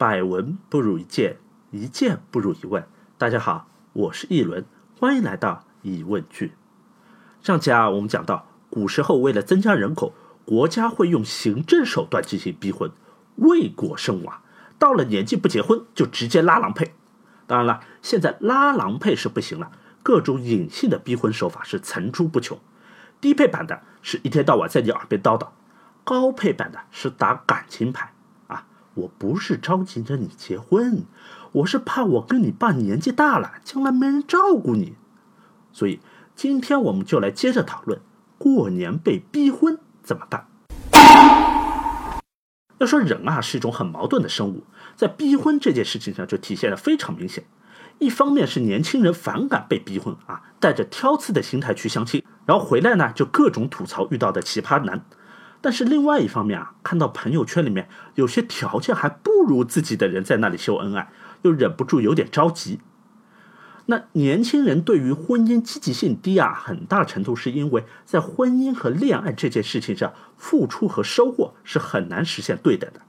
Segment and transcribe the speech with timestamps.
[0.00, 1.36] 百闻不如一见，
[1.72, 2.86] 一见不如一问。
[3.18, 4.64] 大家好，我是一轮，
[4.98, 6.52] 欢迎来到疑问句。
[7.42, 10.14] 上集啊，我们讲到古时候为了增加人口，
[10.46, 12.90] 国家会用行政手段进行逼婚，
[13.36, 14.40] 为国生娃。
[14.78, 16.94] 到了年纪不结婚，就直接拉郎配。
[17.46, 19.70] 当然了，现在拉郎配是不行了，
[20.02, 22.58] 各种隐性的逼婚手法是层出不穷。
[23.20, 25.48] 低配版的是一天到晚在你耳边叨叨，
[26.04, 28.14] 高配版的是打感情牌。
[29.00, 31.04] 我不是着急着你结婚，
[31.52, 34.94] 我是怕我跟你爸年纪大了，将来没人照顾你。
[35.72, 36.00] 所以
[36.34, 38.00] 今天我们就来接着讨论，
[38.36, 40.46] 过年被逼婚怎么办？
[42.78, 44.64] 要说人啊是一种很矛盾的生物，
[44.96, 47.44] 在逼婚这件事情上就体现的非常明显。
[47.98, 55.04] 一方面是年轻人反感被逼婚啊，带着挑刺的心态去相亲，然后回来呢就各种吐槽遇到的奇葩男。
[55.60, 61.10] 但是另外一方面啊，看到朋友圈里面有些条件还不如自己的人在那里秀恩爱，
[61.42, 62.80] 又忍不住有点着急。
[63.86, 73.00] 那年轻人对于婚姻积极性低啊，很大程度是因为在婚姻和恋爱这件事情上，付出和收获是很难实现对等的。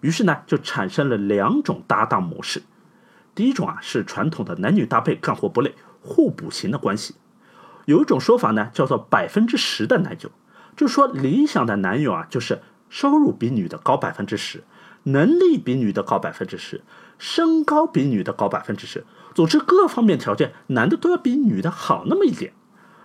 [0.00, 2.62] 于是呢，就产生了两种搭档模式。
[3.34, 7.16] 第一种啊，是传统的男女搭配干活不累、互补型的关系。
[7.86, 10.30] 有一种说法呢，叫做百分之十的男友。
[10.76, 14.64] 就说理想的男友啊，就是收入比女的高百分之十，
[15.04, 16.82] 能力比女的高百分之十，
[17.18, 22.52] 身高比女的高百分之十，总之各方面条件男的都要比女的好那么一点。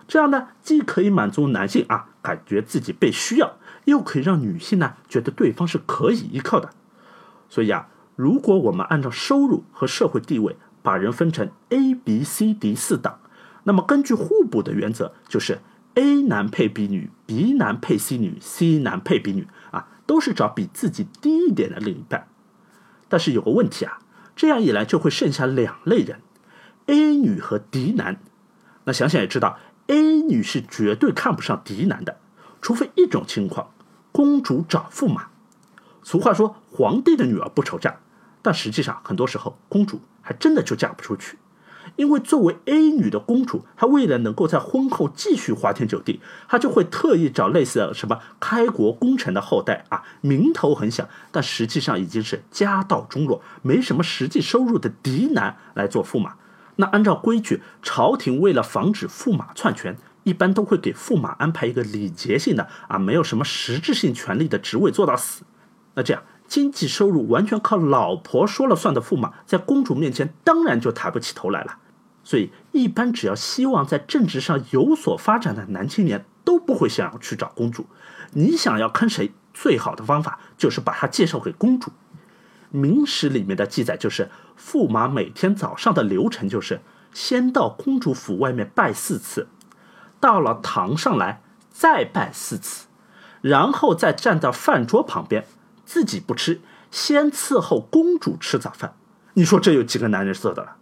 [0.08, 6.70] 这样呢，既可以满足男性啊感觉自己被需要，又可以让女性呢觉得对方是可以依靠的。
[7.48, 13.20] 所以啊，如果我们按照收入和社会地位把人分成 A、B、C、D 四档，
[13.62, 15.60] 那么根据互补的原则就是。
[15.94, 22.28] A 男配 B 女，B 男配 C 女，C 男配 B 女啊，都是找比自己低一点的另一半。
[23.08, 23.98] 但是有个问题啊，
[24.36, 26.20] 这样一来就会剩下两类人
[26.86, 28.20] ：A 女和 D 男。
[28.84, 32.18] 那想想也知道，A 女是绝对看不上 D 男的，
[32.62, 33.72] 除非一种情况，
[34.12, 35.26] 公主找驸马。
[36.02, 37.98] 俗话说，皇帝的女儿不愁嫁，
[38.40, 41.36] 但实际上很多时候，公主还真的就嫁不出去。
[41.96, 56.34] 因为作为 A 女的公主，她为了能够在婚后继续花天酒地，她就会特意找类似的什么开国功臣的后代啊，名头很响，但实际上已经是家道中落、没什么实际收入的嫡男来做驸马。
[56.76, 65.44] 那按照规矩，朝廷为了防止驸马篡权，一般都会给驸马安排一个礼节性的啊，没有什么实质性权力的职位做到死。
[65.94, 66.22] 那这样。
[66.50, 71.78] 经济收入完全靠老婆说了算的驸马，在公主面前当然就抬不起头来了。
[72.24, 77.86] 所以，一般只要希望在政治上有所发展的男青年都不会想要去找公主。
[78.32, 81.90] 你想要坑谁，最好的方法就是把他介绍给公主。
[82.70, 84.28] 《明史》里面的记载就是，
[84.58, 86.80] 驸马每天早上的流程就是
[87.14, 89.46] 先到公主府外面拜四次，
[90.18, 92.88] 到了堂上来再拜四次，
[93.40, 95.46] 然后再站到饭桌旁边。
[95.90, 96.60] 自己不吃，
[96.92, 98.94] 先伺候公主吃早饭，
[99.34, 100.76] 你说这有几个男人色的了？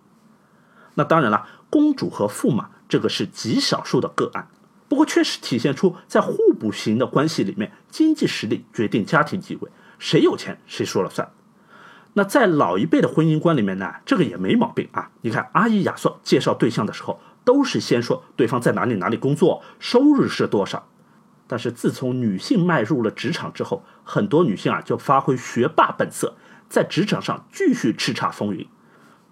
[0.97, 4.49] 那当然了，公主和驸马这个是极少数的个案，
[4.87, 11.27] 不过确实体现出在互补型的关系里面，经济实力决定家庭地位，谁有钱谁说了算。
[12.13, 15.11] 那在老一辈的婚姻观里面呢，这个也没毛病啊。
[15.23, 20.87] 你看阿姨亚瑟介绍对象的时候，都是先说对方在哪里哪里工作，收入是多少。
[21.49, 26.37] 但是自从女性迈入了职场之后，很多女性啊就发挥学霸本色，
[26.69, 28.69] 在职场上继续叱咤风云。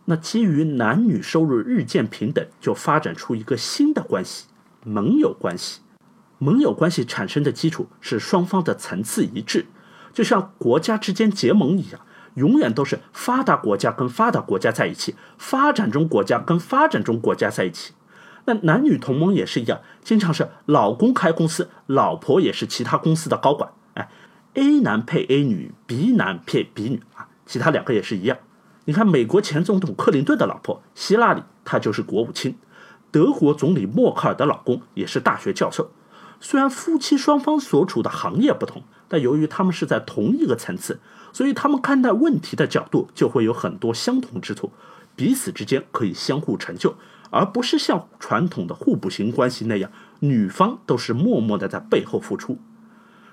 [0.06, 4.46] 那基于男女收入日渐平等，就发展出一个新的关系——
[4.82, 5.82] 盟友关系。
[6.38, 9.66] 盟友关系产生的基础是双方的层次一致，
[10.12, 12.00] 就像国家之间结盟一样，
[12.34, 17.92] 永远都是发达国家跟发达国家在一起，发展中国家跟发展中国家在一起。
[18.46, 23.70] 那男女同盟也是一样，经常是老公开公司，老婆也是其他公司的高管。
[23.94, 24.08] 哎
[24.54, 28.38] ，A 男配 A 女，B 男配 B 女啊，其他两个也是一样。
[28.84, 32.52] 你看，美国前总统克林顿的老婆希拉里，她就是国务卿；
[33.10, 35.90] 德国总理默克尔的老公也是大学教授。
[36.40, 41.00] 虽然夫妻双方所处的行业不同，但由于他们是在同一个层次，
[41.32, 44.70] 所以他们看待问题的角度就会有很多相同之处，
[45.16, 46.94] 彼此之间可以相互成就。
[47.30, 49.90] 而不是像传统的互补型关系那样，
[50.20, 52.58] 女方都是默默的在背后付出。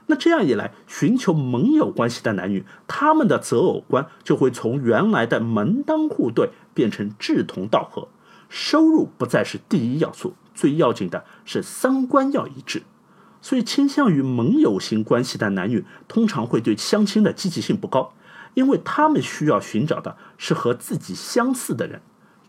[0.07, 8.09] 那这样一来，寻求盟友关系的男女，他们的择偶观就会从原来的门当户对变成志同道合。
[8.49, 12.83] 收入不再是第一要素，最要紧的是三观要一致。
[13.41, 18.13] 所以，倾向于盟友型关系的男女，通常会对相亲的积极性不高，
[18.53, 22.01] 因为他们需要寻找的是和自己相似的人，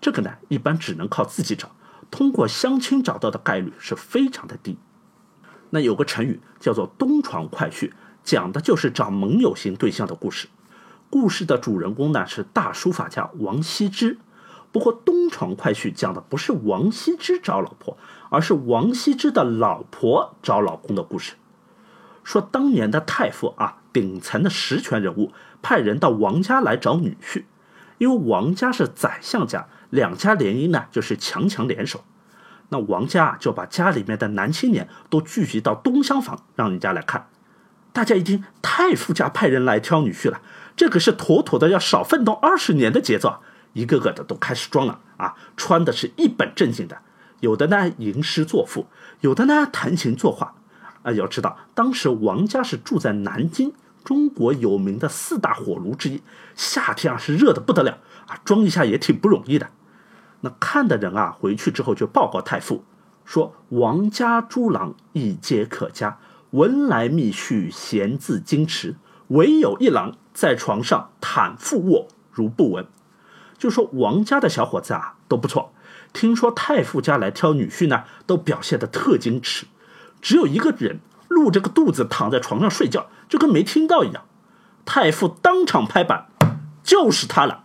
[0.04, 1.70] 这个呢一般只能靠自己找，
[2.10, 4.76] 通过相亲找到的概率是非常的低。
[5.70, 7.90] 那有个成语叫做“东床快婿”，
[8.22, 10.48] 讲的就是找盟友型对象的故事。
[11.08, 14.18] 故事的主人公呢是大书法家王羲之。
[14.72, 17.96] 不过，东床快婿讲的不是王羲之找老婆，
[18.28, 21.36] 而是王羲之的老婆找老公的故事。
[22.22, 27.44] 说当年的太傅啊，顶层的实权人物，派人到王家来找女婿，
[27.98, 32.04] 因为王家是宰相家，两家联姻呢就是强强联手。
[32.70, 37.28] 那王家就把家里面的男青年都聚集到东厢房，让人家来看。
[37.92, 40.40] 大家一听太傅家派人来挑女婿了，
[40.74, 43.40] 这可是妥妥的要少奋斗二十年的节奏啊。
[43.74, 46.98] 一个个的都开始装了啊，穿的是一本正经的，
[47.40, 48.86] 有的呢吟诗作赋，
[49.20, 50.54] 有的呢弹琴作画。
[51.02, 53.72] 啊，要知道当时王家是住在南京，
[54.04, 56.22] 中国有名的四大火炉之一，
[56.54, 59.70] 夏天啊是热的不得了啊，装一下也挺不容易的。
[60.42, 62.84] 那看的人啊，回去之后就报告太傅，
[63.24, 66.18] 说王家诸郎一皆可嘉，
[66.50, 68.96] 闻来密续闲自矜持，
[69.28, 72.86] 唯有一郎在床上袒腹卧，如不闻。
[73.56, 75.72] 就说王家的小伙子啊都不错，
[76.12, 79.64] 听说太傅家来挑女婿呢，都表现得特矜持，
[80.20, 81.00] 只有一个人
[81.34, 84.24] 露着个肚子躺在床上睡觉，就跟没听到一样。
[84.84, 86.28] 太傅当场拍板，
[86.82, 87.64] 就是他了。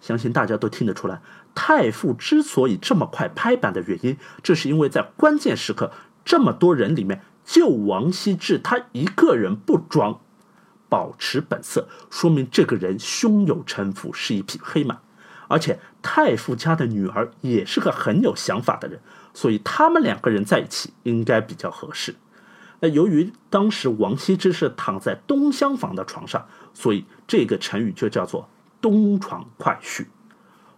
[0.00, 1.20] 相信大家都听得出来，
[1.54, 5.90] 太傅之所以这么快拍板的原因，这是因为在关键时刻，
[6.24, 10.20] 这么多人里面，就王羲之他一个人不装。
[10.88, 14.98] 保持本色，说明这个人胸有城府，是一匹黑马。
[15.48, 19.00] 而且太傅家的女儿也是个很有想法的人，
[19.34, 22.14] 所以他们两个人在一起应该比较合适。
[22.80, 28.48] 那由于当时王羲之是躺在东厢房的床上，所以这个成语就叫做
[28.80, 30.06] “东床快婿”。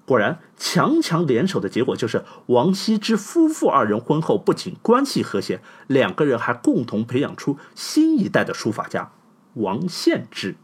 [0.06, 9.10] 果然，强强联手的结果就是王羲之夫妇二人婚后不仅关系和谐，两个人还共同培养出新一代的书法家。
[9.54, 10.56] 王献之，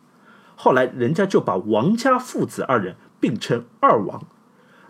[0.56, 4.24] 后来人家就把王家父子二人并称二王。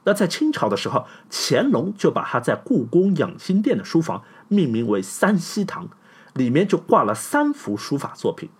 [0.04, 5.88] 那在清朝的时候，乾隆就把他在故宫养心殿的书房命名为三希堂，
[6.34, 8.50] 里面就挂了三幅书法作品，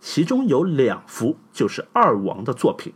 [0.00, 2.94] 其中有两幅就是二王的作品：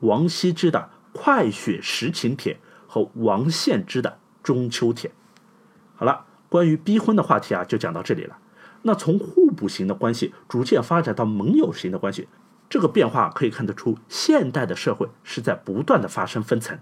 [0.00, 2.54] 王羲之的《快雪时晴帖》
[2.86, 4.10] 和王献之的
[4.42, 5.10] 《中秋帖》。
[5.94, 8.38] 好了，关于逼婚的话题啊，就讲到这里了。
[8.82, 12.28] 那从互补型的关系逐渐发展到盟友型的关系，
[12.68, 16.78] 这个变化可以看得出，现代的社会是在不断的发生分层。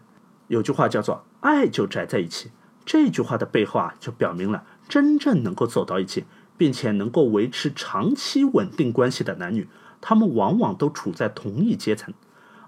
[0.48, 2.50] 有句话叫做“爱就宅在一起”，
[2.86, 6.24] 这句话的背后啊，就表明了真正能够走到一起，
[6.60, 9.66] 并且能够维持长期稳定关系的男女，
[10.02, 12.12] 他们往往都处在同一阶层，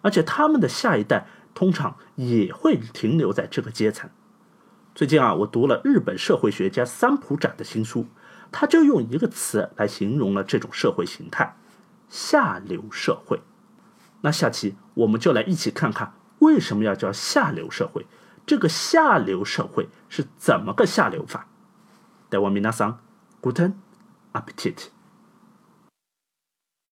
[0.00, 4.08] 而且他们的下一代通常也会停留在这个阶层。
[4.94, 8.06] 最近啊，我读了日本社会学家三浦展的新书。
[8.50, 11.54] 他就用一个词来形容了这种社会形态：
[12.08, 13.40] 下流社会。
[14.22, 18.06] 那下期我们就来一起看看为什么要叫下流社会，
[18.46, 21.46] 这个下流社会是怎么个下流法？
[22.30, 22.98] 台湾米娜桑
[23.42, 23.74] ，Guten
[24.32, 24.90] Appetit。